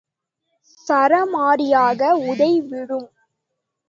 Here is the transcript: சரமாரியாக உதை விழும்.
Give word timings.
சரமாரியாக 0.87 2.01
உதை 2.31 2.51
விழும். 2.61 3.09